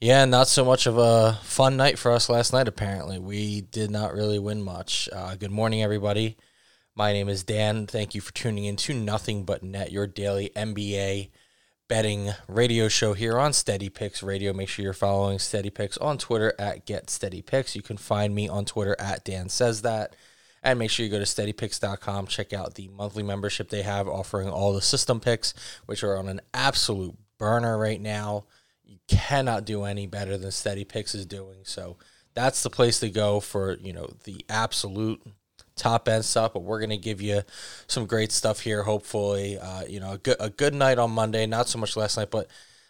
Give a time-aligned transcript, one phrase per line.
[0.00, 3.18] Yeah, not so much of a fun night for us last night, apparently.
[3.18, 5.08] We did not really win much.
[5.12, 6.36] Uh, good morning, everybody.
[6.94, 7.88] My name is Dan.
[7.88, 11.30] Thank you for tuning in to Nothing But Net, your daily NBA
[11.88, 14.52] betting radio show here on Steady Picks Radio.
[14.52, 17.74] Make sure you're following Steady Picks on Twitter at Get Steady Picks.
[17.74, 20.14] You can find me on Twitter at Dan Says That.
[20.62, 24.48] And make sure you go to steadypicks.com, check out the monthly membership they have offering
[24.48, 25.54] all the system picks,
[25.86, 28.44] which are on an absolute burner right now
[28.88, 31.58] you cannot do any better than Steady Picks is doing.
[31.62, 31.98] So
[32.34, 35.20] that's the place to go for you know the absolute
[35.76, 36.54] top end stuff.
[36.54, 37.42] But we're gonna give you
[37.86, 38.82] some great stuff here.
[38.82, 41.46] Hopefully, uh, you know a good a good night on Monday.
[41.46, 42.48] Not so much last night, but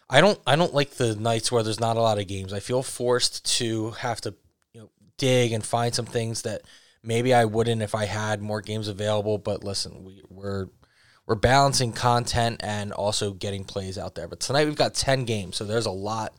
[0.09, 2.53] I don't I don't like the nights where there's not a lot of games.
[2.53, 4.33] I feel forced to have to
[4.73, 6.61] you know dig and find some things that
[7.03, 9.37] maybe I wouldn't if I had more games available.
[9.37, 10.67] But listen, we, we're
[11.29, 14.27] we're balancing content and also getting plays out there.
[14.27, 16.33] But tonight we've got 10 games, so there's a lot.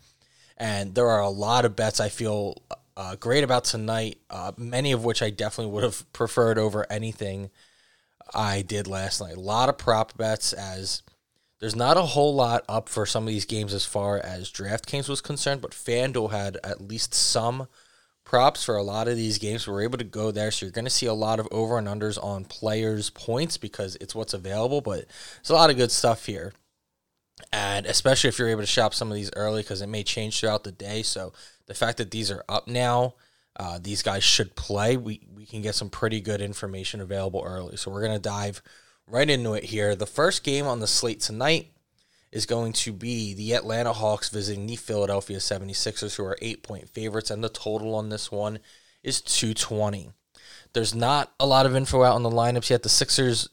[0.57, 2.61] And there are a lot of bets I feel
[2.97, 7.51] uh, great about tonight, uh, many of which I definitely would have preferred over anything
[8.35, 9.37] I did last night.
[9.37, 11.05] A lot of prop bets as
[11.61, 15.09] there's not a whole lot up for some of these games as far as DraftKings
[15.09, 17.69] was concerned, but FanDuel had at least some
[18.31, 19.67] props for a lot of these games.
[19.67, 21.89] We're able to go there, so you're going to see a lot of over and
[21.89, 24.81] unders on players' points because it's what's available.
[24.81, 26.53] But there's a lot of good stuff here,
[27.53, 30.39] and especially if you're able to shop some of these early because it may change
[30.39, 31.03] throughout the day.
[31.03, 31.33] So
[31.67, 33.15] the fact that these are up now.
[33.57, 34.97] Uh, these guys should play.
[34.97, 37.77] We we can get some pretty good information available early.
[37.77, 38.63] So we're gonna dive
[39.09, 39.97] right into it here.
[39.97, 41.73] The first game on the slate tonight
[42.33, 46.89] is going to be the Atlanta Hawks visiting the Philadelphia 76ers, who are eight point
[46.89, 48.61] favorites, and the total on this one
[49.03, 50.11] is 220.
[50.73, 52.83] There's not a lot of info out on the lineups yet.
[52.83, 53.49] The Sixers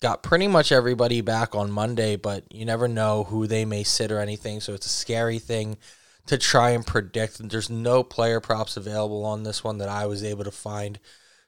[0.00, 4.12] got pretty much everybody back on Monday, but you never know who they may sit
[4.12, 5.78] or anything, so it's a scary thing
[6.26, 7.48] to try and predict.
[7.48, 10.98] There's no player props available on this one that I was able to find.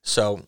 [0.02, 0.46] So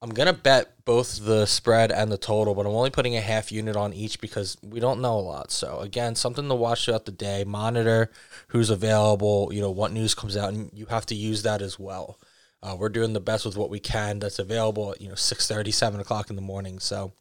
[0.00, 3.50] I'm gonna bet both the spread and the total, but I'm only putting a half
[3.50, 5.50] unit on each because we don't know a lot.
[5.50, 7.42] So again, something to watch throughout the day.
[7.44, 8.10] Monitor
[8.48, 9.50] who's available.
[9.52, 12.18] You know what news comes out, and you have to use that as well.
[12.62, 14.92] Uh, we're doing the best with what we can that's available.
[14.92, 16.78] At, you know, six thirty, seven o'clock in the morning.
[16.78, 17.12] So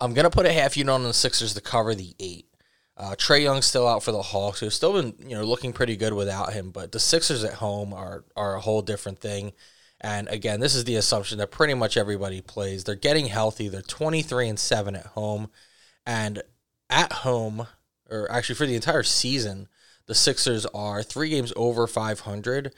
[0.00, 2.46] I'm gonna put a half unit on the Sixers to cover the eight.
[2.96, 5.96] Uh, Trae Young's still out for the Hawks, who've still been you know looking pretty
[5.96, 9.52] good without him, but the Sixers at home are are a whole different thing.
[10.00, 12.84] And again, this is the assumption that pretty much everybody plays.
[12.84, 13.68] They're getting healthy.
[13.68, 15.50] They're 23 and 7 at home.
[16.06, 16.42] And
[16.88, 17.66] at home,
[18.08, 19.68] or actually for the entire season,
[20.06, 22.74] the Sixers are three games over 500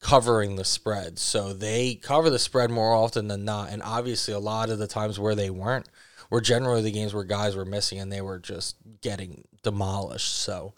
[0.00, 1.18] covering the spread.
[1.18, 3.70] So they cover the spread more often than not.
[3.70, 5.88] And obviously, a lot of the times where they weren't
[6.30, 10.34] were generally the games where guys were missing and they were just getting demolished.
[10.34, 10.74] So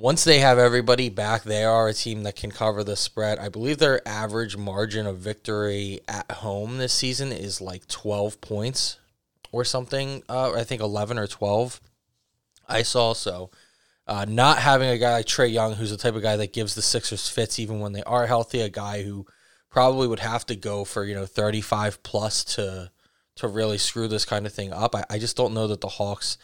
[0.00, 3.38] once they have everybody back, they are a team that can cover the spread.
[3.38, 8.98] I believe their average margin of victory at home this season is like 12 points
[9.52, 10.22] or something.
[10.28, 11.80] Uh, I think 11 or 12.
[12.68, 13.50] I saw so.
[14.06, 16.74] Uh, not having a guy like Trae Young, who's the type of guy that gives
[16.74, 19.26] the Sixers fits even when they are healthy, a guy who
[19.70, 22.90] probably would have to go for you know 35 plus to
[23.36, 24.94] to really screw this kind of thing up.
[24.94, 26.36] I, I just don't know that the Hawks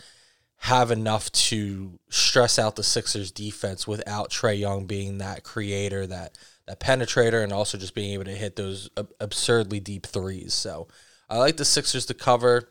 [0.58, 6.36] have enough to stress out the Sixers defense without Trae Young being that creator, that
[6.66, 10.54] that penetrator, and also just being able to hit those ab- absurdly deep threes.
[10.54, 10.88] So
[11.28, 12.70] I like the Sixers to cover.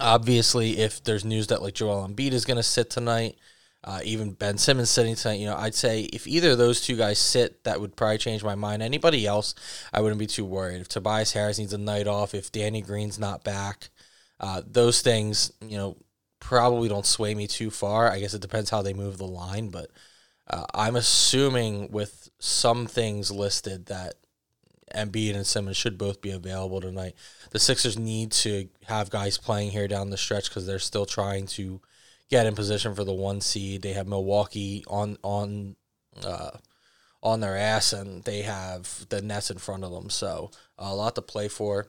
[0.00, 3.36] Obviously, if there's news that like Joel Embiid is going to sit tonight,
[3.84, 6.96] uh, even Ben Simmons sitting tonight, you know, I'd say if either of those two
[6.96, 8.82] guys sit, that would probably change my mind.
[8.82, 9.54] Anybody else,
[9.92, 10.80] I wouldn't be too worried.
[10.80, 13.90] If Tobias Harris needs a night off, if Danny Green's not back,
[14.40, 15.96] uh, those things, you know,
[16.40, 18.10] probably don't sway me too far.
[18.10, 19.90] I guess it depends how they move the line, but
[20.48, 24.14] uh, I'm assuming with some things listed that
[24.94, 27.14] Embiid and Simmons should both be available tonight.
[27.50, 31.46] The Sixers need to have guys playing here down the stretch because they're still trying
[31.48, 31.80] to
[32.30, 33.82] get in position for the one seed.
[33.82, 35.76] They have Milwaukee on on
[36.24, 36.52] uh,
[37.22, 40.10] on their ass, and they have the Nets in front of them.
[40.10, 41.88] So a lot to play for.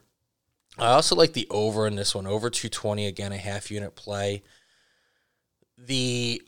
[0.78, 4.44] I also like the over in this one, over 220 again, a half unit play.
[5.78, 6.42] The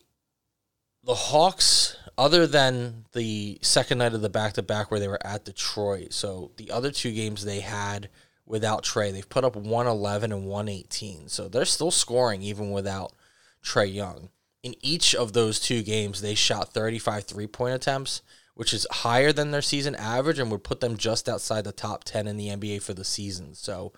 [1.04, 5.26] the Hawks other than the second night of the back to back where they were
[5.26, 6.14] at Detroit.
[6.14, 8.10] So the other two games they had
[8.46, 11.28] without Trae, they've put up 111 and 118.
[11.30, 13.14] So they're still scoring even without
[13.64, 14.30] Trae Young.
[14.62, 18.22] In each of those two games, they shot 35 three point attempts,
[18.54, 22.04] which is higher than their season average and would put them just outside the top
[22.04, 23.56] 10 in the NBA for the season.
[23.56, 23.92] So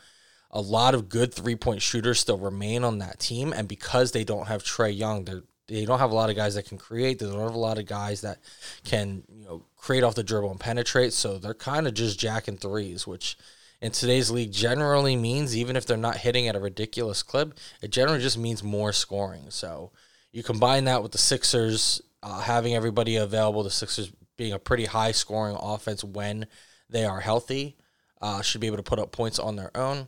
[0.53, 3.51] a lot of good three point shooters still remain on that team.
[3.51, 6.55] And because they don't have Trae Young, they're they don't have a lot of guys
[6.55, 7.19] that can create.
[7.19, 8.39] They don't have a lot of guys that
[8.83, 11.13] can, you know, create off the dribble and penetrate.
[11.13, 13.37] So they're kind of just jacking threes, which
[13.81, 17.91] in today's league generally means even if they're not hitting at a ridiculous clip, it
[17.91, 19.45] generally just means more scoring.
[19.49, 19.91] So
[20.31, 24.85] you combine that with the Sixers uh, having everybody available, the Sixers being a pretty
[24.85, 26.45] high scoring offense when
[26.89, 27.77] they are healthy,
[28.21, 30.07] uh, should be able to put up points on their own.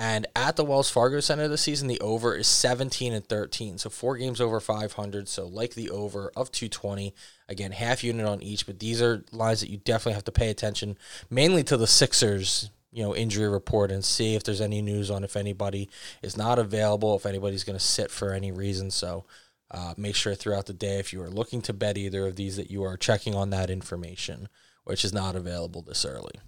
[0.00, 3.76] And at the Wells Fargo Center this season, the over is 17 and 13.
[3.76, 5.28] So four games over 500.
[5.28, 7.14] So like the over of 220.
[7.50, 8.64] Again, half unit on each.
[8.64, 10.96] But these are lines that you definitely have to pay attention,
[11.28, 15.22] mainly to the Sixers, you know, injury report and see if there's any news on
[15.22, 15.90] if anybody
[16.22, 18.90] is not available, if anybody's going to sit for any reason.
[18.90, 19.26] So
[19.70, 22.56] uh, make sure throughout the day, if you are looking to bet either of these,
[22.56, 24.48] that you are checking on that information,
[24.84, 26.40] which is not available this early.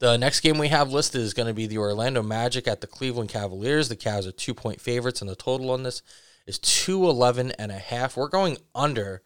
[0.00, 2.86] The next game we have listed is going to be the Orlando Magic at the
[2.86, 3.88] Cleveland Cavaliers.
[3.88, 6.02] The Cavs are two point favorites, and the total on this
[6.46, 8.16] is 211 and a half.
[8.16, 9.22] We're going under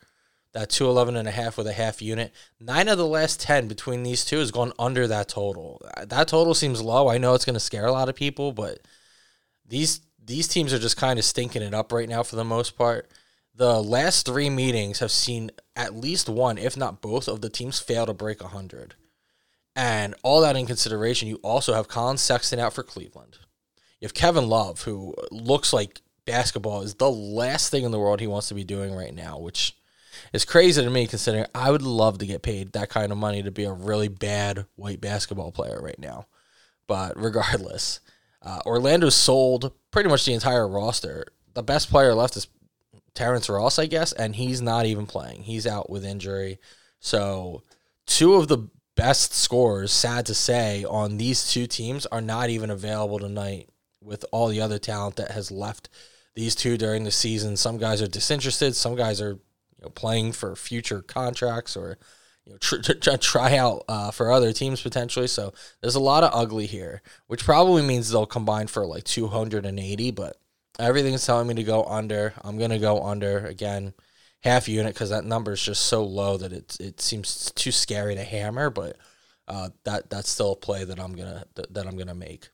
[0.52, 2.32] that 211 and a half with a half unit.
[2.60, 5.80] Nine of the last 10 between these two has gone under that total.
[6.06, 7.08] That total seems low.
[7.08, 8.80] I know it's going to scare a lot of people, but
[9.66, 12.78] these these teams are just kind of stinking it up right now for the most
[12.78, 13.10] part.
[13.54, 17.80] The last three meetings have seen at least one, if not both, of the teams
[17.80, 18.94] fail to break 100.
[19.74, 23.38] And all that in consideration, you also have Collin Sexton out for Cleveland.
[24.00, 28.20] You have Kevin Love, who looks like basketball is the last thing in the world
[28.20, 29.76] he wants to be doing right now, which
[30.32, 33.42] is crazy to me considering I would love to get paid that kind of money
[33.42, 36.26] to be a really bad white basketball player right now.
[36.86, 38.00] But regardless,
[38.42, 41.26] uh, Orlando sold pretty much the entire roster.
[41.54, 42.48] The best player left is
[43.14, 45.42] Terrence Ross, I guess, and he's not even playing.
[45.42, 46.58] He's out with injury.
[46.98, 47.62] So,
[48.06, 52.70] two of the best scores, sad to say, on these two teams are not even
[52.70, 53.68] available tonight
[54.02, 55.88] with all the other talent that has left
[56.34, 57.56] these two during the season.
[57.56, 61.98] Some guys are disinterested, some guys are you know, playing for future contracts or
[62.44, 65.26] you know tr- tr- try out uh, for other teams potentially.
[65.26, 70.10] So there's a lot of ugly here, which probably means they'll combine for like 280.
[70.10, 70.36] But
[70.78, 72.34] everything's telling me to go under.
[72.42, 73.94] I'm gonna go under again
[74.42, 78.14] half unit because that number is just so low that it it seems too scary
[78.14, 78.70] to hammer.
[78.70, 78.96] But
[79.48, 82.50] uh, that that's still a play that I'm gonna that, I'm gonna make.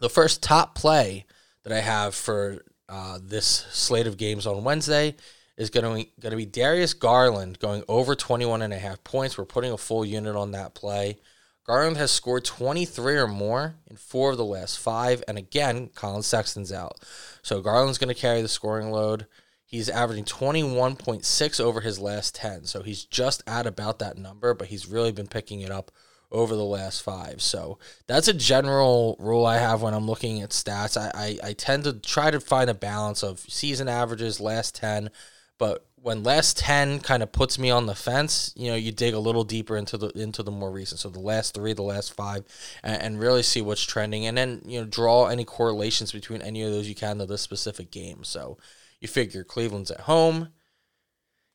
[0.00, 1.26] The first top play
[1.64, 5.14] that I have for uh, this slate of games on Wednesday
[5.56, 9.36] is going to going to be Darius Garland going over 21 and a half points.
[9.36, 11.18] We're putting a full unit on that play.
[11.66, 16.22] Garland has scored 23 or more in four of the last five, and again, Collin
[16.22, 16.98] Sexton's out.
[17.42, 19.26] So Garland's going to carry the scoring load.
[19.70, 22.64] He's averaging 21.6 over his last 10.
[22.64, 25.92] So he's just at about that number, but he's really been picking it up
[26.32, 27.40] over the last five.
[27.40, 27.78] So
[28.08, 30.96] that's a general rule I have when I'm looking at stats.
[30.96, 35.10] I, I, I tend to try to find a balance of season averages, last 10,
[35.56, 39.14] but when last 10 kind of puts me on the fence, you know, you dig
[39.14, 40.98] a little deeper into the into the more recent.
[40.98, 42.44] So the last 3, the last 5
[42.82, 46.62] and, and really see what's trending and then, you know, draw any correlations between any
[46.62, 48.24] of those you can to this specific game.
[48.24, 48.56] So
[49.00, 50.48] you figure Cleveland's at home.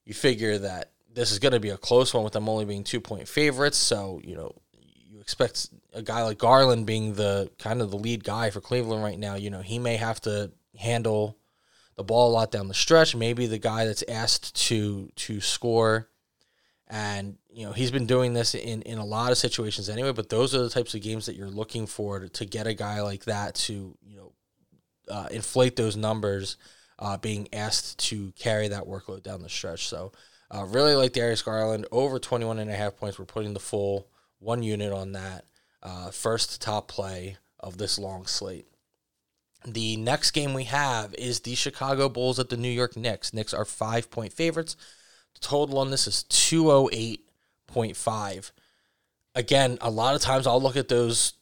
[0.03, 2.83] You figure that this is going to be a close one with them only being
[2.83, 3.77] two point favorites.
[3.77, 4.53] So, you know,
[5.09, 9.03] you expect a guy like Garland being the kind of the lead guy for Cleveland
[9.03, 9.35] right now.
[9.35, 11.37] You know, he may have to handle
[11.95, 13.15] the ball a lot down the stretch.
[13.15, 16.09] Maybe the guy that's asked to to score.
[16.87, 20.29] And, you know, he's been doing this in, in a lot of situations anyway, but
[20.29, 23.01] those are the types of games that you're looking for to, to get a guy
[23.01, 24.33] like that to, you know,
[25.09, 26.57] uh, inflate those numbers
[26.99, 29.87] uh, being asked to carry that workload down the stretch.
[29.87, 30.11] So,
[30.51, 33.17] uh, really like Darius Garland over 21 and a half points.
[33.17, 34.07] We're putting the full
[34.39, 35.45] one unit on that
[35.81, 38.67] uh, first top play of this long slate.
[39.65, 43.33] The next game we have is the Chicago Bulls at the New York Knicks.
[43.33, 44.75] Knicks are five point favorites.
[45.33, 48.51] The total on this is 208.5.
[49.33, 51.33] Again, a lot of times I'll look at those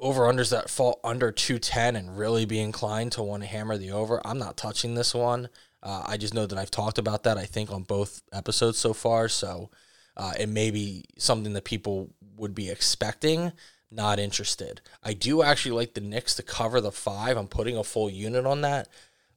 [0.00, 3.90] over unders that fall under 210 and really be inclined to want to hammer the
[3.90, 4.20] over.
[4.26, 5.48] I'm not touching this one.
[5.82, 8.92] Uh, I just know that I've talked about that, I think, on both episodes so
[8.92, 9.28] far.
[9.28, 9.70] So
[10.16, 13.52] uh, it may be something that people would be expecting,
[13.90, 14.80] not interested.
[15.02, 17.36] I do actually like the Knicks to cover the five.
[17.36, 18.88] I'm putting a full unit on that.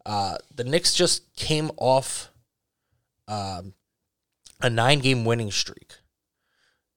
[0.06, 2.30] Uh, the Knicks just came off
[3.28, 3.74] um,
[4.62, 5.94] a nine game winning streak,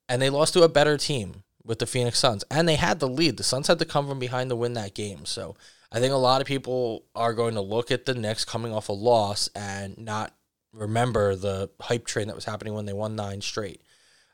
[0.08, 3.08] and they lost to a better team with the Phoenix Suns, and they had the
[3.08, 3.36] lead.
[3.36, 5.26] The Suns had to come from behind to win that game.
[5.26, 5.56] So
[5.92, 8.88] I think a lot of people are going to look at the Knicks coming off
[8.88, 10.32] a loss and not
[10.72, 13.82] remember the hype train that was happening when they won nine straight.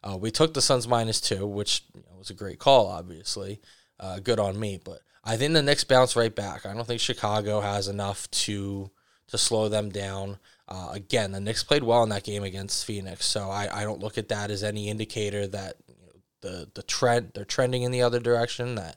[0.05, 3.61] Uh, we took the Suns minus two, which you know, was a great call, obviously.
[4.01, 6.67] Uh, good on me, but I think the Knicks bounce right back.
[6.67, 8.91] I don't think Chicago has enough to
[9.29, 10.39] to slow them down.
[10.69, 14.01] Uh, again, the Knicks played well in that game against Phoenix, so I, I don't
[14.01, 15.77] look at that as any indicator that
[16.43, 18.77] the the trend they're trending in the other direction.
[18.77, 18.97] That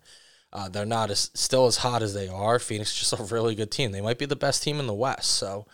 [0.54, 2.60] uh, they're not as still as hot as they are.
[2.60, 3.92] Phoenix just a really good team.
[3.92, 5.32] They might be the best team in the West.
[5.32, 5.66] So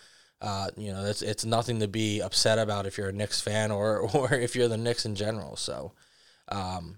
[0.41, 3.71] uh, you know, it's it's nothing to be upset about if you're a Knicks fan
[3.71, 5.55] or or if you're the Knicks in general.
[5.55, 5.93] So,
[6.47, 6.97] um,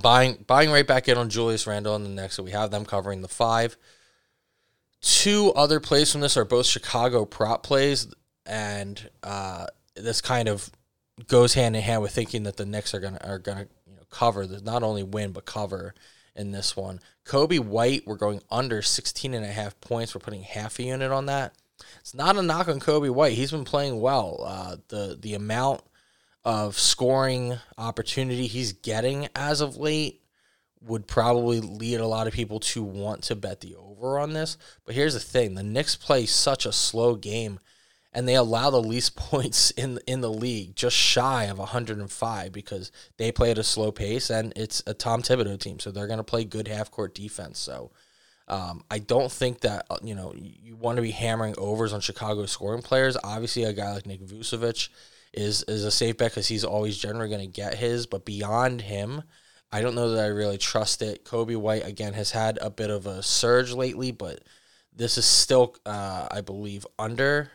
[0.00, 2.34] buying buying right back in on Julius Randle in the Knicks.
[2.34, 3.76] So we have them covering the five.
[5.00, 8.08] Two other plays from this are both Chicago prop plays,
[8.46, 10.70] and uh, this kind of
[11.26, 14.02] goes hand in hand with thinking that the Knicks are gonna are gonna you know
[14.10, 15.94] cover, not only win but cover
[16.34, 17.00] in this one.
[17.24, 20.14] Coby White, we're going under 16 and a half points.
[20.14, 21.54] We're putting half a unit on that.
[22.00, 23.34] It's not a knock on Coby White.
[23.34, 24.42] He's been playing well.
[24.44, 25.82] Uh, the the amount
[26.44, 30.22] of scoring opportunity he's getting as of late
[30.80, 34.56] would probably lead a lot of people to want to bet the over on this.
[34.84, 37.60] But here's the thing: the Knicks play such a slow game,
[38.12, 42.90] and they allow the least points in in the league, just shy of 105, because
[43.16, 46.18] they play at a slow pace, and it's a Tom Thibodeau team, so they're going
[46.18, 47.58] to play good half court defense.
[47.58, 47.90] So
[48.48, 52.00] um, I don't think that uh, you know you want to be hammering overs on
[52.00, 53.16] Chicago scoring players.
[53.22, 54.88] Obviously, a guy like Nick Vucevic
[55.34, 58.06] is is a safe bet because he's always generally going to get his.
[58.06, 59.22] But beyond him,
[59.70, 61.24] I don't know that I really trust it.
[61.24, 64.40] Coby White again has had a bit of a surge lately, but
[64.96, 67.50] this is still, uh, I believe, under.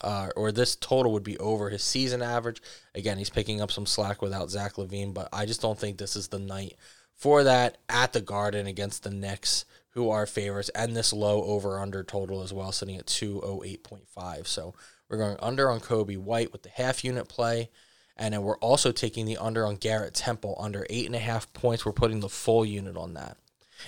[0.00, 2.60] Uh, or this total would be over his season average.
[2.94, 6.16] Again, he's picking up some slack without Zach LaVine, but I just don't think this
[6.16, 6.76] is the night
[7.14, 11.78] for that at the Garden against the Knicks who are favorites, and this low over
[11.78, 14.46] under total as well, sitting at 208.5.
[14.46, 14.74] So
[15.08, 17.70] we're going under on Coby White with the half unit play.
[18.16, 21.52] And then we're also taking the under on Garrett Temple under eight and a half
[21.52, 21.84] points.
[21.84, 23.36] We're putting the full unit on that.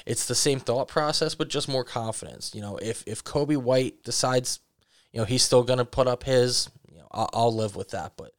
[0.04, 2.52] It's the same thought process, but just more confidence.
[2.54, 4.60] You know, if if Coby White decides,
[5.16, 7.92] you know, he's still going to put up his, you know, I'll, I'll live with
[7.92, 8.12] that.
[8.18, 8.34] But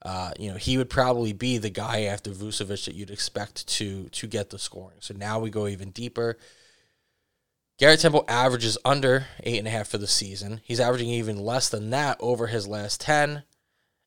[0.00, 4.08] uh, you know, he would probably be the guy after Vucevic that you'd expect to
[4.10, 4.98] to get the scoring.
[5.00, 6.38] So now we go even deeper.
[7.80, 10.60] Garrett Temple averages under eight and a half for the season.
[10.62, 13.42] He's averaging even less than that over his last ten.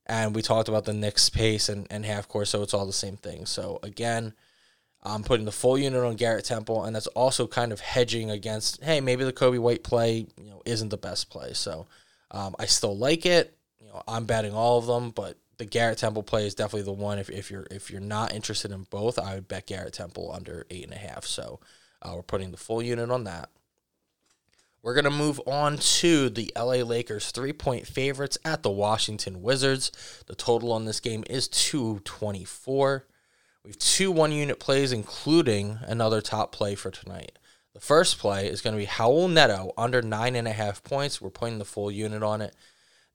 [0.06, 2.94] And we talked about the Knicks pace and, and half court, so it's all the
[2.94, 3.46] same thing.
[3.46, 4.34] So again,
[5.02, 8.82] I'm putting the full unit on Garrett Temple, and that's also kind of hedging against,
[8.82, 11.52] hey, maybe the Coby White play, you know, isn't the best play.
[11.52, 11.88] So
[12.34, 13.56] um, I still like it.
[13.80, 16.92] You know, I'm betting all of them, but the Garrett Temple play is definitely the
[16.92, 17.20] one.
[17.20, 20.66] If, if you're if you're not interested in both, I would bet Garrett Temple under
[20.70, 21.26] eight and a half.
[21.26, 21.60] So
[22.02, 23.50] uh, we're putting the full unit on that.
[24.82, 29.42] We're going to move on to the LA Lakers three point favorites at the Washington
[29.42, 29.92] Wizards.
[30.28, 33.06] The total on this game is 224.
[33.64, 37.40] We have two one unit plays, including another top play for tonight.
[37.74, 41.22] The first play is going to be Raul Neto under nine and a half points.
[41.22, 42.56] We're putting the full unit on it.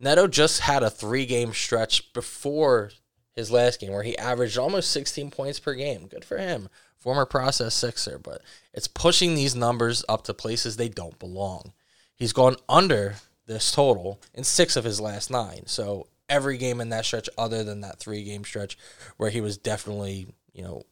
[0.01, 2.91] Neto just had a three game stretch before
[3.35, 6.09] his last game where he averaged almost 16 points per game.
[6.09, 8.43] Good for him former process sixer, but
[8.75, 11.73] it's pushing these numbers up to places they don't belong.
[12.15, 15.67] He's gone under this total in six of his last nine.
[15.67, 18.77] So every game in that stretch, other than that three game stretch
[19.17, 20.83] where he was definitely, you know,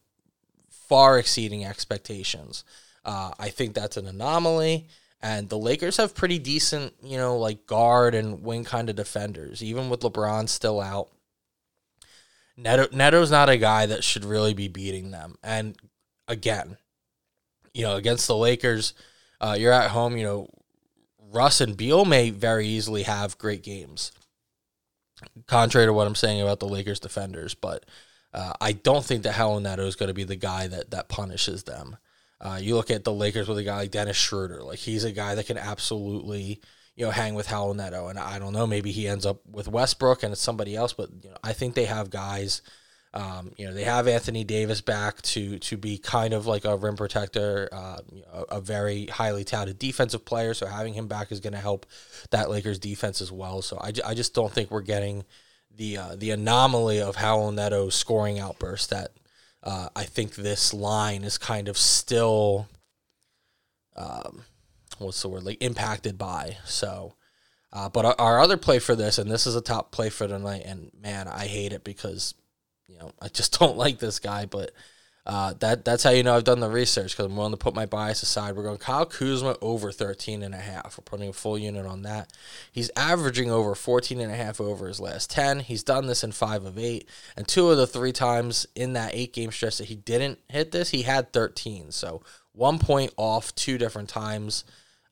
[0.70, 2.64] far exceeding expectations.
[3.06, 4.88] Uh, I think that's an anomaly.
[5.22, 9.62] And the Lakers have pretty decent, you know, like guard and wing kind of defenders,
[9.62, 11.08] even with LeBron still out.
[12.58, 15.36] Neto, Neto's not a guy that should really be beating them.
[15.42, 15.76] And
[16.28, 16.76] again.
[17.72, 18.94] You know, against the Lakers,
[19.38, 20.16] uh, you're at home.
[20.16, 20.48] You know,
[21.30, 24.12] Russ and Beal may very easily have great games.
[25.46, 27.84] Contrary to what I'm saying about the Lakers defenders, but
[28.32, 31.08] uh, I don't think that Raul Neto is going to be the guy that that
[31.08, 31.98] punishes them.
[32.40, 35.12] Uh, you look at the Lakers with a guy like Dennis Schroeder, like he's a
[35.12, 36.60] guy that can absolutely
[36.94, 39.68] you know hang with Raul Neto, and I don't know, maybe he ends up with
[39.68, 42.62] Westbrook and it's somebody else, but you know I think they have guys
[43.16, 46.76] um, you know, they have Anthony Davis back to to be kind of like a
[46.76, 50.52] rim protector, uh, you know, a, very highly touted defensive player.
[50.52, 51.86] So having him back is going to help
[52.30, 53.62] that Lakers defense as well.
[53.62, 55.24] So I, I just don't think we're getting
[55.74, 59.12] the uh, the anomaly of Raul Neto's scoring outburst that
[59.66, 62.68] uh, I think this line is kind of still,
[63.96, 64.44] um,
[64.98, 66.56] what's the word, like impacted by.
[66.64, 67.14] So
[67.72, 70.26] Uh, but our, our, other play for this, and this is a top play for
[70.26, 72.34] tonight, and man, I hate it because
[72.88, 74.46] you know I just don't like this guy.
[74.46, 74.70] But
[75.26, 77.74] uh, that that's how you know I've done the research because I'm willing to put
[77.74, 78.54] my bias aside.
[78.54, 80.96] We're going Kyle Kuzma over 13 and a half.
[80.96, 82.32] We're putting a full unit on that.
[82.70, 85.60] He's averaging over 14 and a half over his last 10.
[85.60, 89.14] He's done this in 5 of 8 and two of the 3 times in that
[89.14, 91.90] 8 game stretch that he didn't hit this, he had 13.
[91.90, 94.64] So, 1 point off two different times.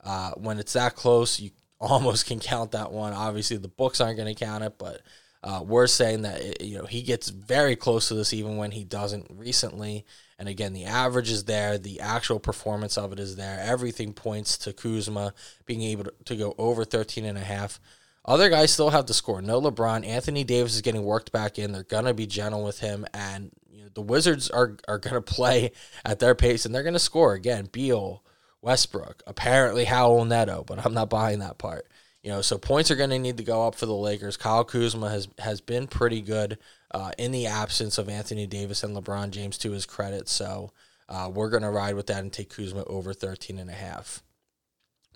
[0.02, 3.12] Uh, when it's that close, you almost can count that one.
[3.12, 5.00] Obviously, the books aren't going to count it, but
[5.44, 8.82] uh, we're saying that you know he gets very close to this even when he
[8.82, 10.06] doesn't recently.
[10.38, 13.60] And again, the average is there, the actual performance of it is there.
[13.60, 15.32] Everything points to Kuzma
[15.64, 17.78] being able to, to go over 13 and a half.
[18.24, 19.42] Other guys still have to score.
[19.42, 20.04] No LeBron.
[20.06, 21.72] Anthony Davis is getting worked back in.
[21.72, 25.72] They're gonna be gentle with him, and you know, the Wizards are are gonna play
[26.06, 27.68] at their pace, and they're gonna score again.
[27.70, 28.22] Beal,
[28.62, 31.86] Westbrook, apparently Raul Neto, but I'm not buying that part.
[32.25, 34.38] You know, so points are going to need to go up for the Lakers.
[34.38, 36.57] Kyle Kuzma has has been pretty good
[36.90, 40.26] uh, in the absence of Anthony Davis and LeBron James to his credit.
[40.26, 40.73] So
[41.07, 44.23] uh, we're going to ride with that and take Kuzma over 13 and a half.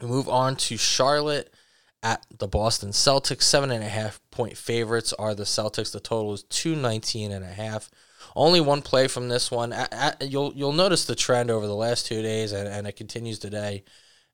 [0.02, 1.50] We move on to Charlotte
[2.02, 3.42] at the Boston Celtics.
[3.42, 5.92] Seven and a half point favorites are the Celtics.
[5.92, 7.90] The total is 219 and a half.
[8.36, 9.72] Only one play from this one.
[9.72, 12.96] At, at, you'll you'll notice the trend over the last two days, and, and it
[12.96, 13.84] continues today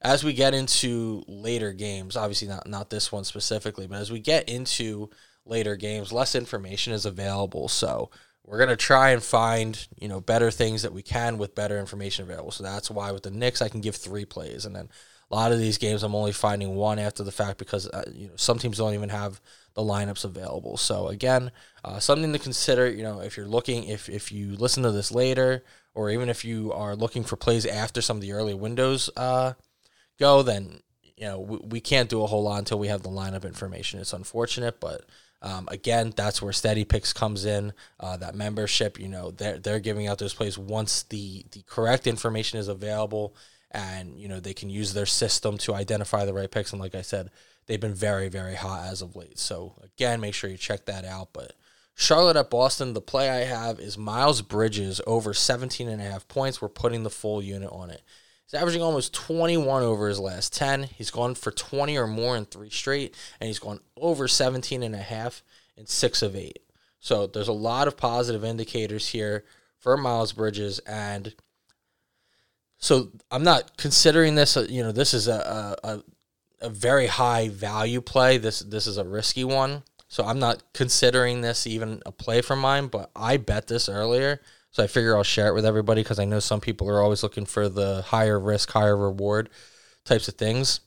[0.04, 4.20] as we get into later games, obviously not not this one specifically, but as we
[4.20, 5.10] get into
[5.46, 7.68] later games, less information is available.
[7.68, 8.10] So
[8.44, 12.24] we're gonna try and find you know better things that we can with better information
[12.24, 12.50] available.
[12.50, 14.90] So that's why with the Knicks, I can give three plays, and then
[15.30, 18.28] a lot of these games, I'm only finding one after the fact because uh, you
[18.28, 19.40] know some teams don't even have
[19.72, 20.76] the lineups available.
[20.76, 21.50] So again,
[21.82, 22.90] uh, something to consider.
[22.90, 26.44] You know, if you're looking, if if you listen to this later, or even if
[26.44, 29.08] you are looking for plays after some of the early windows.
[29.16, 29.54] Uh,
[30.18, 30.80] go, then
[31.16, 34.00] you know we, we can't do a whole lot until we have the lineup information.
[34.00, 35.04] It's unfortunate, but
[35.44, 37.74] um, again, that's where Steady Picks comes in.
[38.00, 42.06] Uh, that membership, you know, they're they're giving out those plays once the the correct
[42.06, 43.36] information is available,
[43.70, 46.72] and you know they can use their system to identify the right picks.
[46.72, 47.30] And like I said,
[47.66, 49.38] they've been very very hot as of late.
[49.38, 51.34] So again, make sure you check that out.
[51.34, 51.52] But
[51.94, 56.26] Charlotte at Boston, the play I have is Miles Bridges over 17 and a half
[56.26, 56.62] points.
[56.62, 58.02] We're putting the full unit on it.
[58.46, 60.84] He's averaging almost 21 over his last 10.
[60.84, 64.94] He's gone for 20 or more in three straight, and he's gone over 17 and
[64.94, 65.42] a half
[65.76, 66.60] in six of eight.
[67.00, 69.44] So there's a lot of positive indicators here
[69.78, 71.34] for Miles Bridges, and
[72.78, 74.56] so I'm not considering this.
[74.56, 76.02] Uh, you know, this is a, a
[76.62, 78.38] a very high value play.
[78.38, 82.56] This this is a risky one, so I'm not considering this even a play for
[82.56, 82.86] mine.
[82.86, 84.40] But I bet this earlier
[84.74, 87.22] so I figure I'll share it with everybody because I know some people are always
[87.22, 89.48] looking for the higher risk, higher reward
[90.04, 90.80] types of things.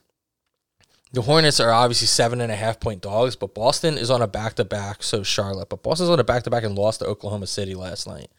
[1.13, 4.27] The Hornets are obviously seven and a half point dogs, but Boston is on a
[4.27, 5.03] back to back.
[5.03, 8.07] So Charlotte, but Boston's on a back to back and lost to Oklahoma City last
[8.07, 8.29] night.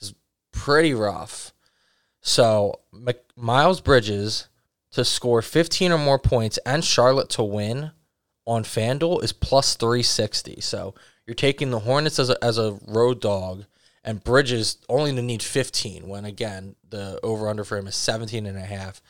[0.00, 0.14] It's
[0.50, 1.52] pretty rough.
[2.20, 2.80] So
[3.36, 4.48] Miles Bridges
[4.90, 7.92] to score 15 or more points and Charlotte to win
[8.48, 10.60] on FanDuel is plus 360.
[10.60, 13.64] So you're taking the Hornets as a, as a road dog
[14.04, 18.46] and Bridges only to need 15 when again the over under for him is 17
[18.46, 19.02] and a half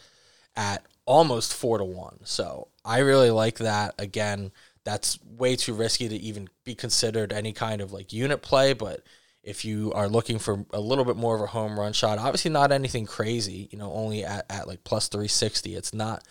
[0.57, 2.21] at almost 4 to 1.
[2.25, 3.95] So, I really like that.
[3.99, 4.51] Again,
[4.85, 9.03] that's way too risky to even be considered any kind of like unit play, but
[9.43, 12.51] if you are looking for a little bit more of a home run shot, obviously
[12.51, 15.75] not anything crazy, you know, only at, at like plus 360.
[15.75, 16.25] It's not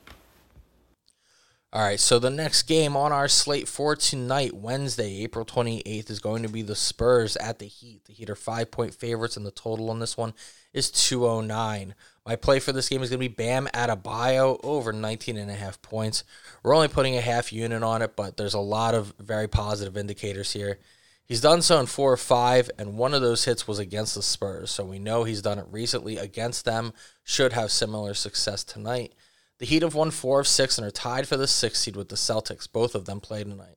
[1.75, 6.21] All right, so the next game on our slate for tonight, Wednesday, April 28th, is
[6.21, 8.07] going to be the Spurs at the Heat.
[8.07, 10.33] The Heat are five point favorites, and the total on this one
[10.73, 11.95] is 209.
[12.25, 15.55] My play for this game is going to be Bam Adebayo over 19 and a
[15.55, 16.25] half points.
[16.63, 19.99] We're only putting a half unit on it, but there's a lot of very positive
[19.99, 20.79] indicators here.
[21.25, 24.23] He's done so in four or five, and one of those hits was against the
[24.23, 26.93] Spurs, so we know he's done it recently against them.
[27.25, 29.15] Should have similar success tonight.
[29.59, 32.09] The Heat have won four of six and are tied for the sixth seed with
[32.09, 32.71] the Celtics.
[32.71, 33.77] Both of them play tonight.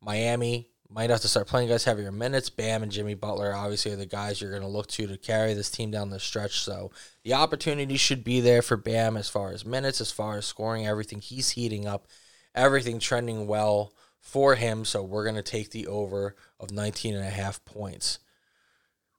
[0.00, 2.50] Miami might have to start playing guys heavier minutes.
[2.50, 5.54] Bam and Jimmy Butler obviously are the guys you're going to look to to carry
[5.54, 6.60] this team down the stretch.
[6.60, 6.92] So
[7.24, 10.86] the opportunity should be there for Bam as far as minutes, as far as scoring,
[10.86, 11.20] everything.
[11.20, 12.06] He's heating up,
[12.54, 13.92] everything trending well
[14.24, 14.84] for him.
[14.84, 18.18] So we're going to take the over of 19 and a half points.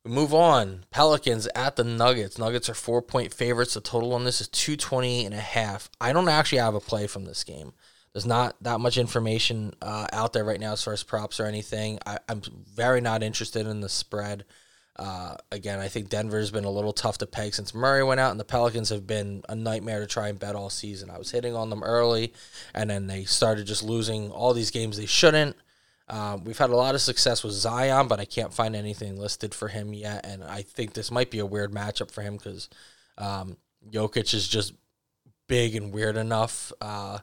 [0.04, 0.86] We move on.
[0.92, 2.38] Pelicans at the Nuggets.
[2.38, 3.76] Nuggets are four point favorites.
[3.76, 5.90] The total on this is 220 and a half.
[6.02, 7.74] I don't actually have a play from this game.
[8.14, 11.46] There's not that much information uh, out there right now as far as props or
[11.46, 12.00] anything.
[12.06, 12.42] I, am
[12.74, 14.46] very not interested in the spread.
[14.98, 18.32] Uh, again, I think Denver's been a little tough to peg since Murray went out,
[18.32, 21.10] and the Pelicans have been a nightmare to try and bet all season.
[21.10, 22.34] I was hitting on them early,
[22.74, 25.58] and then they started just losing all these games they shouldn't.
[26.08, 29.54] Um, we've had a lot of success with Zion, but I can't find anything listed
[29.54, 30.26] for him yet.
[30.26, 32.70] And I think this might be a weird matchup for him because
[33.18, 33.58] um,
[33.90, 34.74] Jokic is just
[35.48, 37.20] big and weird enough uh,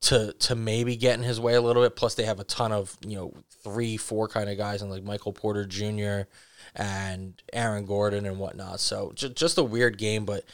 [0.00, 1.96] to to maybe get in his way a little bit.
[1.96, 3.32] Plus, they have a ton of you know
[3.64, 6.28] three, four kind of guys, and like Michael Porter Jr.
[6.74, 8.80] and Aaron Gordon and whatnot.
[8.80, 10.44] So j- just a weird game, but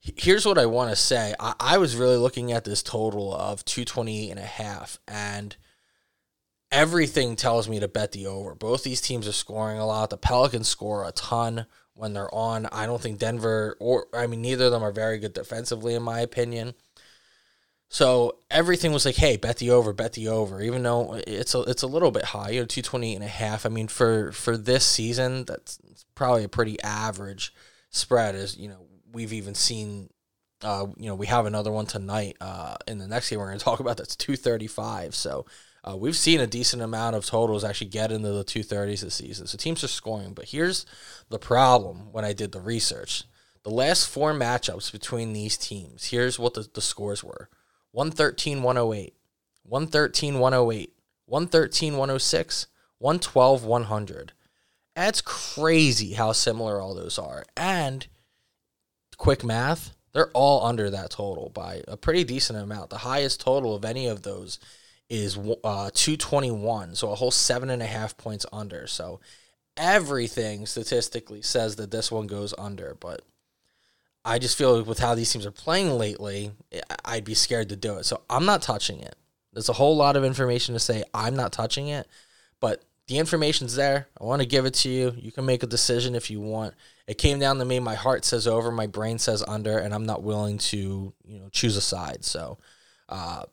[0.00, 1.34] here's what I want to say.
[1.40, 5.56] I, I was really looking at this total of 228 and a half and
[6.70, 8.54] everything tells me to bet the over.
[8.54, 10.10] Both these teams are scoring a lot.
[10.10, 12.66] The Pelicans score a ton when they're on.
[12.66, 16.02] I don't think Denver or I mean neither of them are very good defensively in
[16.02, 16.74] my opinion.
[17.94, 21.60] So everything was like, hey, bet the over, bet the over, even though it's a
[21.60, 23.64] it's a little bit high, you know, 228 and a half.
[23.64, 25.78] I mean, for for this season, that's
[26.16, 27.54] probably a pretty average
[27.90, 30.10] spread as, you know, we've even seen
[30.64, 32.36] uh, you know, we have another one tonight.
[32.40, 35.14] Uh, in the next game we're going to talk about that's 235.
[35.14, 35.46] So
[35.88, 39.46] uh, we've seen a decent amount of totals actually get into the 230s this season.
[39.46, 40.34] So teams are scoring.
[40.34, 40.84] But here's
[41.28, 43.22] the problem when I did the research
[43.62, 47.48] the last four matchups between these teams, here's what the, the scores were
[47.94, 49.14] 113 108,
[49.62, 50.92] 113 108,
[51.26, 52.66] 113 106,
[52.98, 54.32] 112 100.
[54.96, 57.44] That's crazy how similar all those are.
[57.56, 58.08] And
[59.16, 62.90] quick math, they're all under that total by a pretty decent amount.
[62.90, 64.58] The highest total of any of those
[65.08, 68.88] is uh, 221, so a whole seven and a half points under.
[68.88, 69.20] So
[69.76, 73.22] everything statistically says that this one goes under, but
[74.24, 76.52] I just feel with how these teams are playing lately,
[77.04, 78.04] I'd be scared to do it.
[78.04, 79.16] So I'm not touching it.
[79.52, 82.08] There's a whole lot of information to say I'm not touching it,
[82.60, 84.08] but the information's there.
[84.18, 85.14] I want to give it to you.
[85.16, 86.74] You can make a decision if you want.
[87.06, 87.78] It came down to me.
[87.80, 91.48] My heart says over, my brain says under, and I'm not willing to, you know,
[91.50, 92.24] choose a side.
[92.24, 92.58] So,
[93.10, 93.44] uh,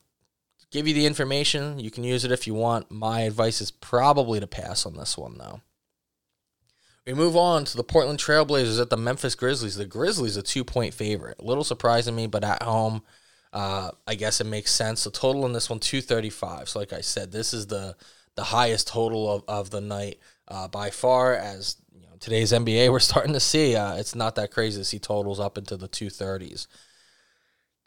[0.71, 1.79] give you the information.
[1.79, 2.89] You can use it if you want.
[2.89, 5.59] My advice is probably to pass on this one, though.
[7.05, 9.75] We move on to the Portland Trailblazers at the Memphis Grizzlies.
[9.75, 11.37] The Grizzlies a two point favorite.
[11.39, 13.01] A little surprising me, but at home,
[13.53, 15.03] uh, I guess it makes sense.
[15.03, 16.69] The total in this one two thirty five.
[16.69, 17.95] So like I said, this is the
[18.35, 21.33] the highest total of, of the night uh, by far.
[21.35, 24.85] As you know, today's NBA, we're starting to see uh, it's not that crazy to
[24.85, 26.67] see totals up into the two thirties.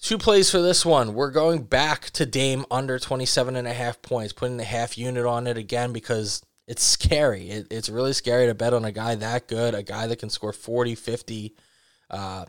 [0.00, 1.14] Two plays for this one.
[1.14, 5.24] We're going back to Dame under 27 and a half points, putting the half unit
[5.24, 7.50] on it again because it's scary.
[7.50, 10.30] It, it's really scary to bet on a guy that good, a guy that can
[10.30, 11.54] score 40, 50,
[12.10, 12.44] uh,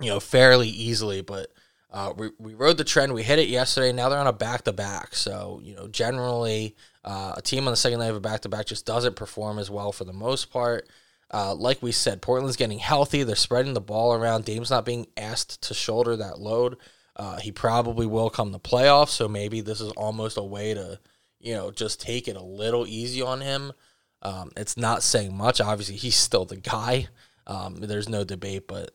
[0.00, 1.20] you know, fairly easily.
[1.20, 1.52] But
[1.92, 3.12] uh, we, we rode the trend.
[3.12, 3.92] We hit it yesterday.
[3.92, 5.14] Now they're on a back to back.
[5.14, 8.48] So, you know, generally uh, a team on the second leg of a back to
[8.48, 10.88] back just doesn't perform as well for the most part.
[11.32, 13.22] Uh, like we said, Portland's getting healthy.
[13.22, 14.44] They're spreading the ball around.
[14.44, 16.76] Dame's not being asked to shoulder that load.
[17.14, 20.98] Uh, he probably will come the playoffs, so maybe this is almost a way to,
[21.40, 23.72] you know, just take it a little easy on him.
[24.22, 25.60] Um, it's not saying much.
[25.60, 27.08] Obviously, he's still the guy.
[27.46, 28.90] Um, there's no debate, but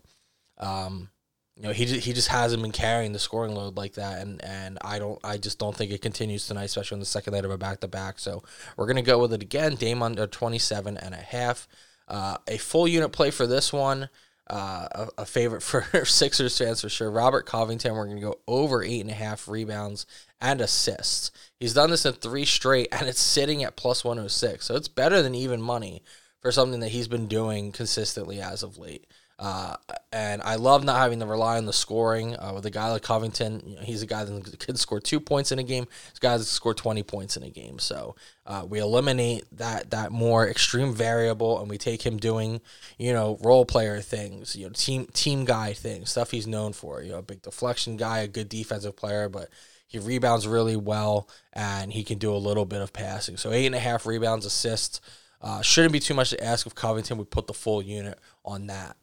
[0.59, 1.09] um,
[1.55, 4.77] you know, he he just hasn't been carrying the scoring load like that, and and
[4.81, 7.51] I don't, I just don't think it continues tonight, especially on the second night of
[7.51, 8.19] a back to back.
[8.19, 8.43] So
[8.77, 9.75] we're gonna go with it again.
[9.75, 11.67] Dame under 27 and a half.
[12.07, 14.09] Uh, a full unit play for this one.
[14.47, 17.09] Uh, a, a, favorite for Sixers fans for sure.
[17.09, 20.05] Robert Covington, we're going to go over eight and a half rebounds
[20.39, 21.31] and assists.
[21.59, 24.63] He's done this in three straight, and it's sitting at plus 106.
[24.63, 26.03] So it's better than even money
[26.41, 29.07] for something that he's been doing consistently as of late.
[29.37, 29.75] Uh,
[30.13, 33.01] and I love not having to rely on the scoring uh, with a guy like
[33.01, 33.61] Covington.
[33.65, 35.87] You know, he's a guy that can score two points in a game.
[36.15, 37.77] A guy that score twenty points in a game.
[37.77, 42.61] So uh, we eliminate that that more extreme variable, and we take him doing
[42.97, 47.03] you know role player things, you know team team guy things, stuff he's known for.
[47.03, 49.49] You know, a big deflection guy, a good defensive player, but
[49.85, 53.35] he rebounds really well, and he can do a little bit of passing.
[53.35, 55.01] So eight and a half rebounds, assists.
[55.41, 57.17] Uh, shouldn't be too much to ask of Covington.
[57.17, 58.95] We put the full unit on that.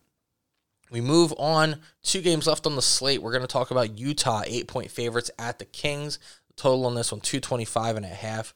[0.92, 1.76] We move on.
[2.02, 3.22] Two games left on the slate.
[3.22, 6.18] We're going to talk about Utah, eight point favorites at the Kings.
[6.54, 8.52] Total on this one, 225 and a half.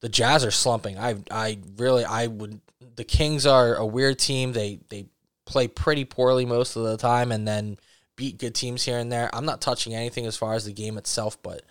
[0.00, 0.98] The Jazz are slumping.
[0.98, 2.60] I I really I would
[2.94, 4.52] the Kings are a weird team.
[4.52, 5.06] They they
[5.46, 7.76] play pretty poorly most of the time and then
[8.16, 9.28] beat good teams here and there.
[9.32, 11.62] I'm not touching anything as far as the game itself, but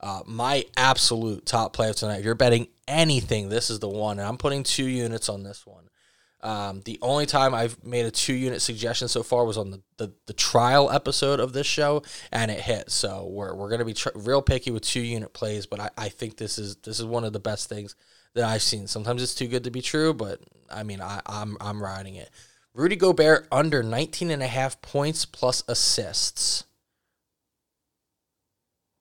[0.00, 2.18] uh, my absolute top play of tonight.
[2.18, 5.66] If you're betting anything, this is the one, and I'm putting two units on this
[5.66, 5.88] one.
[6.40, 9.82] Um, the only time I've made a two unit suggestion so far was on the,
[9.96, 12.92] the, the, trial episode of this show, and it hit.
[12.92, 15.90] So we're, we're going to be tr- real picky with two unit plays, but I,
[15.98, 17.96] I think this is this is one of the best things
[18.34, 18.86] that I've seen.
[18.86, 22.30] Sometimes it's too good to be true, but I mean I, I'm I'm riding it.
[22.72, 26.62] Rudy Gobert under 19 and a half points plus assists.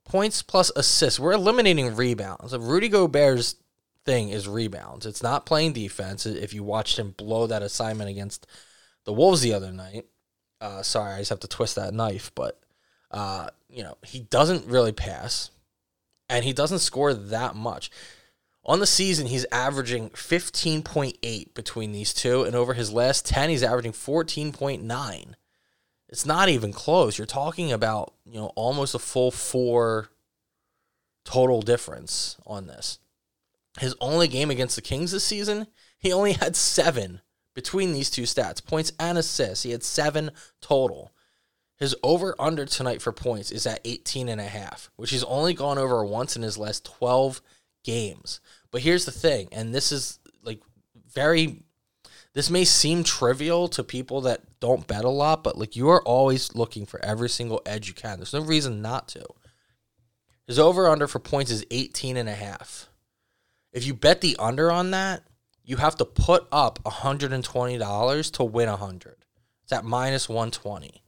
[0.06, 1.19] Points plus assists.
[1.19, 2.58] We're eliminating rebounds.
[2.58, 3.56] Rudy Gobert's
[4.08, 5.06] thing is rebounds.
[5.06, 6.26] It's not playing defense.
[6.26, 8.48] If you watched him blow that assignment against
[9.06, 10.06] the Wolves the other night,
[10.62, 12.60] uh, sorry, I just have to twist that knife, but
[13.12, 15.52] uh, you know he doesn't really pass,
[16.30, 17.91] and he doesn't score that much.
[18.65, 23.63] On the season, he's averaging 15.8 between these two, and over his last 10, he's
[23.63, 25.34] averaging 14.9.
[26.10, 27.17] It's not even close.
[27.17, 30.10] You're talking about, you know, almost a full four
[31.24, 33.00] total difference on this.
[33.80, 37.22] His only game against the Kings this season, he only had seven
[37.54, 39.63] between these two stats points and assists.
[39.63, 41.12] He had seven total.
[41.78, 45.54] His over under tonight for points is at 18 and a half, which he's only
[45.54, 47.42] gone over once in his last 12
[47.84, 48.40] games.
[48.72, 50.62] But here's the thing, and this is like
[51.13, 51.63] very
[52.34, 56.04] this may seem trivial to people that don't bet a lot, but like you are
[56.04, 58.20] always looking for every single edge you can.
[58.20, 59.26] There's no reason not to.
[60.46, 62.90] His over under for points is 18 and a half.
[63.78, 65.22] If you bet the under on that,
[65.63, 69.16] you have to put up $120 to win 100.
[69.62, 71.04] It's at minus 120.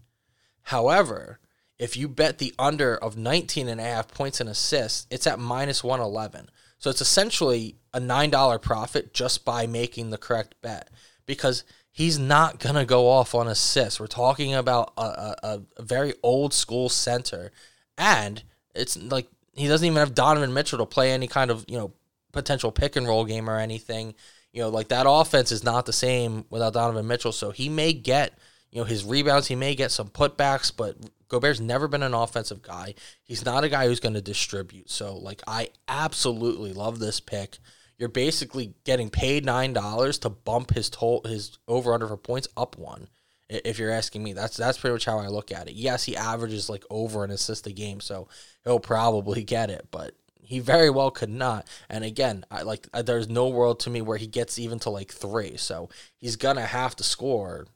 [0.61, 1.39] However,
[1.79, 5.39] if you bet the under of 19 and a half points and assists, it's at
[5.39, 6.51] minus 111.
[6.77, 10.91] So it's essentially a $9 profit just by making the correct bet
[11.25, 13.99] because he's not going to go off on assists.
[13.99, 17.51] We're talking about a, a, a very old school center.
[17.97, 18.43] And
[18.75, 21.93] it's like he doesn't even have Donovan Mitchell to play any kind of, you know,
[22.31, 24.15] potential pick and roll game or anything.
[24.51, 27.31] You know, like that offense is not the same without Donovan Mitchell.
[27.31, 28.37] So he may get,
[28.71, 30.97] you know, his rebounds, he may get some putbacks, but
[31.29, 32.95] Gobert's never been an offensive guy.
[33.23, 34.89] He's not a guy who's going to distribute.
[34.89, 37.59] So, like, I absolutely love this pick.
[37.97, 42.47] You're basically getting paid nine dollars to bump his total, his over under for points
[42.57, 43.09] up one.
[43.49, 45.73] If you're asking me, that's that's pretty much how I look at it.
[45.73, 48.27] Yes, he averages like over an assist a game, so
[48.63, 49.87] he'll probably get it.
[49.91, 50.15] But
[50.49, 51.67] he very well could not.
[51.89, 55.11] And again, I like there's no world to me where he gets even to like
[55.11, 55.57] three.
[55.57, 57.67] So he's gonna have to score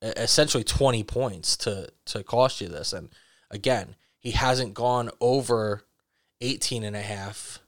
[0.00, 2.92] essentially 20 points to to cost you this.
[2.92, 3.08] And
[3.50, 5.82] again, he hasn't gone over
[6.40, 7.58] 18 and a half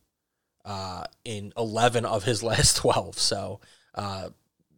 [0.65, 3.19] uh, in 11 of his last 12.
[3.19, 3.59] So
[3.97, 4.29] uh,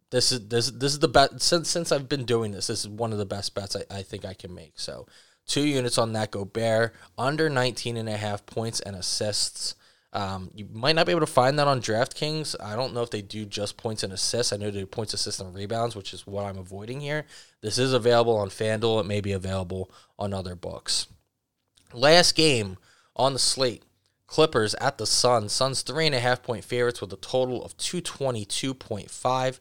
[0.09, 2.65] this is this this is the best since since I've been doing this.
[2.65, 4.79] This is one of the best bets I, I think I can make.
[4.79, 5.05] So
[5.49, 9.73] Two units on that Gobert, under 19 and a half points and assists.
[10.13, 12.55] Um, you might not be able to find that on DraftKings.
[12.63, 14.53] I don't know if they do just points and assists.
[14.53, 17.25] I know they do points, assists, and rebounds, which is what I'm avoiding here.
[17.61, 19.01] This is available on FanDuel.
[19.01, 21.07] It may be available on other books.
[21.93, 22.77] Last game
[23.15, 23.81] on the slate
[24.27, 25.51] Clippers at the Suns.
[25.51, 29.59] Suns three and a half point favorites with a total of 222.5.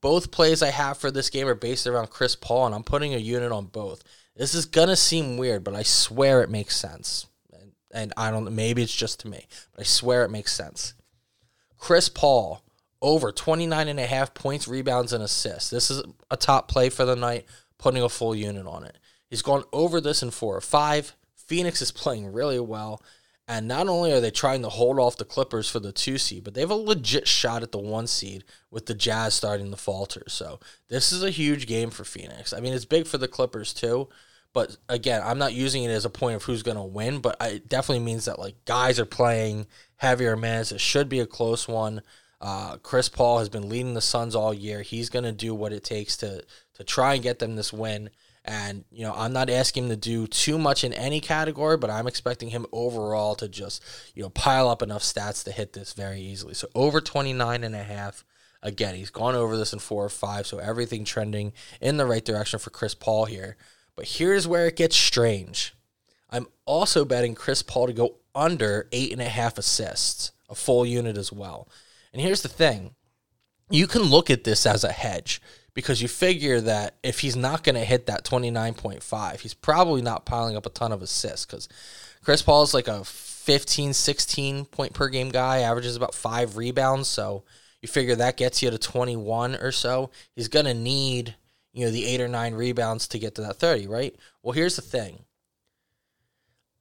[0.00, 3.12] Both plays I have for this game are based around Chris Paul, and I'm putting
[3.12, 4.02] a unit on both.
[4.36, 7.26] This is gonna seem weird, but I swear it makes sense.
[7.52, 8.54] And, and I don't.
[8.54, 10.94] Maybe it's just to me, but I swear it makes sense.
[11.78, 12.62] Chris Paul
[13.02, 15.70] over 29 and a half points, rebounds, and assists.
[15.70, 17.46] This is a top play for the night,
[17.78, 18.98] putting a full unit on it.
[19.28, 21.14] He's gone over this in four or five.
[21.34, 23.02] Phoenix is playing really well.
[23.48, 26.42] And not only are they trying to hold off the Clippers for the two seed,
[26.42, 29.76] but they have a legit shot at the one seed with the Jazz starting to
[29.76, 30.24] falter.
[30.26, 32.52] So this is a huge game for Phoenix.
[32.52, 34.08] I mean, it's big for the Clippers too.
[34.52, 37.36] But again, I'm not using it as a point of who's going to win, but
[37.40, 40.72] it definitely means that like guys are playing heavier minutes.
[40.72, 42.00] It should be a close one.
[42.40, 44.82] Uh, Chris Paul has been leading the Suns all year.
[44.82, 46.42] He's going to do what it takes to
[46.74, 48.10] to try and get them this win.
[48.46, 51.90] And, you know, I'm not asking him to do too much in any category, but
[51.90, 53.82] I'm expecting him overall to just,
[54.14, 56.54] you know, pile up enough stats to hit this very easily.
[56.54, 58.24] So over 29 and a half.
[58.62, 62.24] Again, he's gone over this in four or five, so everything trending in the right
[62.24, 63.56] direction for Chris Paul here.
[63.94, 65.74] But here's where it gets strange.
[66.30, 70.84] I'm also betting Chris Paul to go under eight and a half assists, a full
[70.84, 71.68] unit as well.
[72.12, 72.94] And here's the thing
[73.70, 75.40] you can look at this as a hedge
[75.76, 80.24] because you figure that if he's not going to hit that 29.5, he's probably not
[80.24, 81.68] piling up a ton of assists because
[82.24, 87.08] Chris Paul is like a 15, 16 point per game guy, averages about five rebounds.
[87.08, 87.44] So
[87.82, 90.10] you figure that gets you to 21 or so.
[90.34, 91.34] He's going to need,
[91.74, 94.16] you know, the eight or nine rebounds to get to that 30, right?
[94.42, 95.24] Well, here's the thing.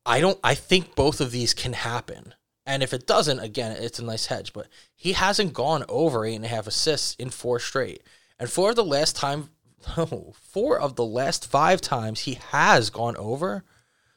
[0.05, 2.33] I don't, I think both of these can happen.
[2.65, 4.53] And if it doesn't, again, it's a nice hedge.
[4.53, 8.01] But he hasn't gone over eight and a half assists in four straight.
[8.39, 9.49] And four of the last time,
[10.33, 13.63] four of the last five times he has gone over,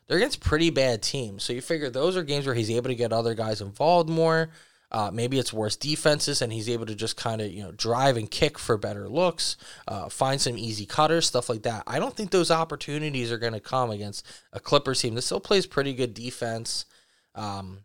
[0.06, 1.44] they're against pretty bad teams.
[1.44, 4.50] So you figure those are games where he's able to get other guys involved more.
[4.90, 8.16] Uh, maybe it's worse defenses, and he's able to just kind of you know drive
[8.16, 11.82] and kick for better looks, uh, find some easy cutters, stuff like that.
[11.86, 15.40] I don't think those opportunities are going to come against a Clippers team that still
[15.40, 16.86] plays pretty good defense.
[17.34, 17.80] Um,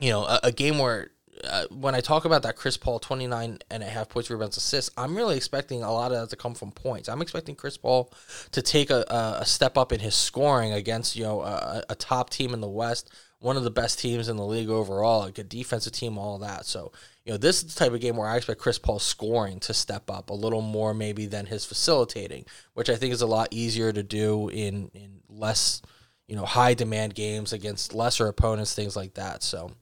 [0.00, 1.10] you know, a, a game where
[1.44, 4.90] uh, when I talk about that Chris Paul 29 and a half points, rebounds, assists,
[4.96, 7.08] I'm really expecting a lot of that to come from points.
[7.08, 8.12] I'm expecting Chris Paul
[8.52, 9.04] to take a,
[9.40, 12.68] a step up in his scoring against, you know, a, a, top team in the
[12.68, 16.38] West, one of the best teams in the league overall, a good defensive team, all
[16.38, 16.64] that.
[16.64, 16.92] So,
[17.24, 19.74] you know, this is the type of game where I expect Chris Paul's scoring to
[19.74, 23.48] step up a little more maybe than his facilitating, which I think is a lot
[23.50, 25.82] easier to do in, in less,
[26.28, 29.42] you know, high demand games against lesser opponents, things like that.
[29.42, 29.72] So,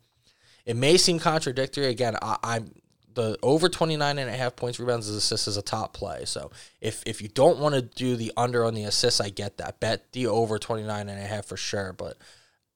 [0.71, 1.87] it may seem contradictory.
[1.87, 2.73] Again, I, I'm
[3.15, 6.25] the over 29 and a half points, rebounds, and assists is a top play.
[6.27, 9.59] So if if you don't want to do the under on the assists, I get
[9.59, 9.81] that.
[9.81, 11.93] Bet the over 29 and a half for sure.
[11.93, 12.19] But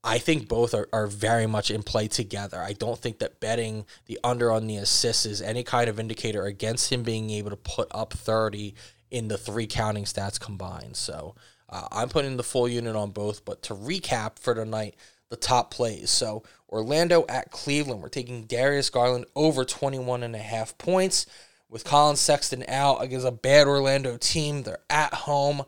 [0.03, 2.61] I think both are, are very much in play together.
[2.61, 6.47] I don't think that betting the under on the assists is any kind of indicator
[6.47, 8.75] against him being able to put up 30
[9.13, 10.97] in the three counting stats combined.
[10.97, 11.37] So
[11.69, 13.45] uh, I'm putting the full unit on both.
[13.45, 14.97] But to recap for tonight,
[15.31, 16.11] the top plays.
[16.11, 16.43] So
[16.75, 18.03] Orlando at Cleveland.
[18.03, 21.25] We're taking Darius Garland over 21 and a half points
[21.69, 24.65] with Collin Sexton out against a bad Orlando team.
[24.65, 25.63] They're at home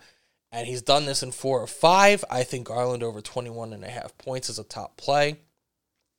[0.50, 2.24] and he's done this in 4 or 5.
[2.28, 5.36] I think Garland over 21 and a half points is a top play.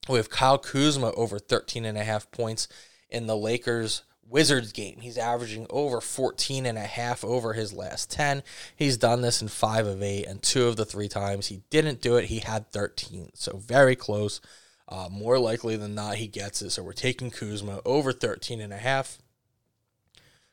[0.07, 2.69] We have Kyle Kuzma over 13 and a half points
[3.09, 4.99] in the Lakers Wizards game.
[5.01, 8.41] He's averaging over 14 and a half over his last 10.
[8.75, 12.01] He's done this in 5 of 8 and 2 of the 3 times he didn't
[12.01, 13.31] do it, he had 13.
[13.33, 14.39] So very close.
[14.89, 16.69] Uh, more likely than not he gets it.
[16.69, 19.17] So we're taking Kuzma over 13 and a half.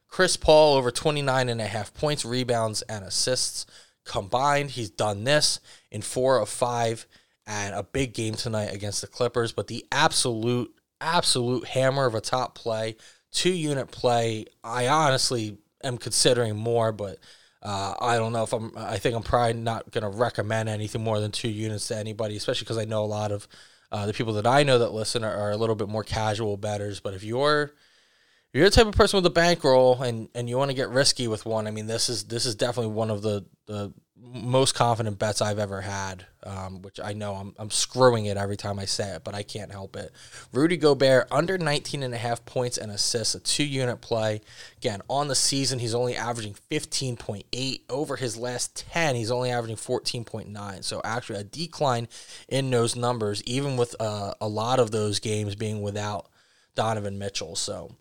[0.08, 3.66] Chris Paul over 29 and a half points, rebounds and assists
[4.04, 4.72] combined.
[4.72, 7.06] He's done this in 4 of 5
[7.46, 12.20] and a big game tonight against the Clippers, but the absolute absolute hammer of a
[12.20, 12.96] top play
[13.34, 17.18] two unit play, I honestly am considering more, but
[17.62, 18.72] uh, I don't know if I'm.
[18.76, 22.36] I think I'm probably not going to recommend anything more than two units to anybody,
[22.36, 23.48] especially because I know a lot of
[23.94, 26.56] uh, the people that I know that listen are, are, a little bit more casual
[26.56, 26.98] bettors.
[26.98, 27.70] But if you're if
[28.52, 31.28] you're the type of person with a bankroll and, and you want to get risky
[31.28, 35.18] with one, I mean this is this is definitely one of the, the most confident
[35.18, 38.84] bets I've ever had, um, which I know I'm, I'm screwing it every time I
[38.84, 40.12] say it, but I can't help it.
[40.52, 44.40] Rudy Gobert, under 19 and a half points and assists, a two unit play.
[44.76, 47.80] Again, on the season, he's only averaging 15.8.
[47.90, 50.84] Over his last 10, he's only averaging 14.9.
[50.84, 52.06] So actually, a decline
[52.48, 56.28] in those numbers, even with uh, a lot of those games being without
[56.76, 57.56] Donovan Mitchell.
[57.56, 57.96] So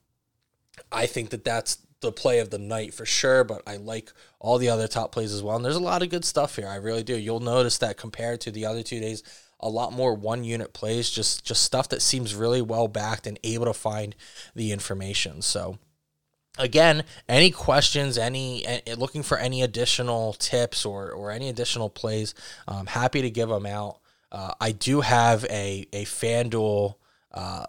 [0.91, 4.57] I think that that's the play of the night for sure, but I like all
[4.57, 5.55] the other top plays as well.
[5.55, 6.67] And there's a lot of good stuff here.
[6.67, 7.17] I really do.
[7.17, 9.23] You'll notice that compared to the other two days,
[9.59, 13.39] a lot more one unit plays, just just stuff that seems really well backed and
[13.43, 14.15] able to find
[14.53, 15.41] the information.
[15.41, 15.79] So
[16.57, 18.65] again, any questions, any
[18.97, 22.35] looking for any additional tips or or any additional plays,
[22.67, 23.99] I'm happy to give them out.
[24.31, 26.95] Uh, I do have a a FanDuel
[27.31, 27.65] uh,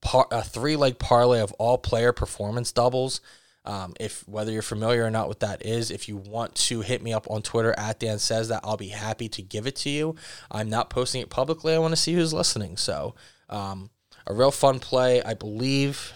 [0.00, 3.20] par, a three leg parlay of all player performance doubles.
[3.64, 7.00] Um, if whether you're familiar or not what that is, if you want to hit
[7.02, 9.90] me up on Twitter at Dan says that, I'll be happy to give it to
[9.90, 10.16] you.
[10.50, 11.74] I'm not posting it publicly.
[11.74, 12.76] I want to see who's listening.
[12.76, 13.14] So,
[13.48, 13.90] um,
[14.26, 15.22] a real fun play.
[15.22, 16.12] I believe.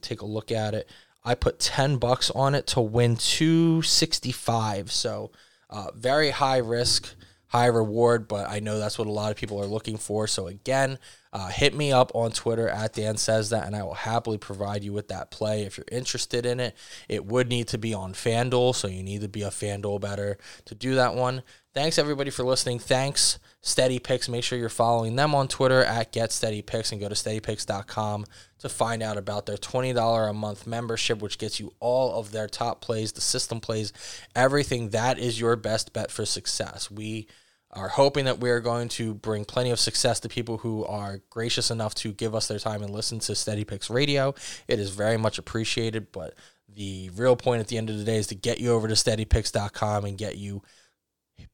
[0.00, 0.88] take a look at it.
[1.24, 4.90] I put ten bucks on it to win two sixty five.
[4.90, 5.30] So,
[5.68, 7.14] uh, very high risk
[7.48, 10.26] high reward, but I know that's what a lot of people are looking for.
[10.26, 10.98] So again,
[11.32, 14.84] uh, hit me up on Twitter at Dan says that, and I will happily provide
[14.84, 16.76] you with that play if you're interested in it.
[17.08, 20.38] It would need to be on FanDuel, so you need to be a FanDuel bettor
[20.66, 21.42] to do that one.
[21.78, 22.80] Thanks everybody for listening.
[22.80, 24.28] Thanks Steady Picks.
[24.28, 28.26] Make sure you're following them on Twitter at Get Steady Picks and go to steadypicks.com
[28.58, 32.48] to find out about their $20 a month membership, which gets you all of their
[32.48, 33.92] top plays, the system plays,
[34.34, 34.88] everything.
[34.88, 36.90] That is your best bet for success.
[36.90, 37.28] We
[37.70, 41.20] are hoping that we are going to bring plenty of success to people who are
[41.30, 44.34] gracious enough to give us their time and listen to Steady Picks Radio.
[44.66, 46.34] It is very much appreciated, but
[46.68, 48.94] the real point at the end of the day is to get you over to
[48.94, 50.62] steadypicks.com and get you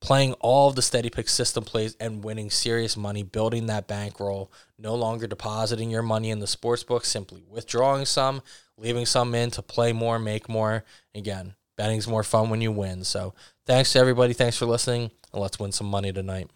[0.01, 4.51] playing all of the steady pick system plays and winning serious money, building that bankroll,
[4.79, 8.43] no longer depositing your money in the sports book, simply withdrawing some,
[8.77, 10.85] leaving some in to play more, make more.
[11.15, 13.05] Again, betting's more fun when you win.
[13.05, 13.35] So
[13.67, 14.33] thanks to everybody.
[14.33, 16.51] Thanks for listening, and let's win some money tonight.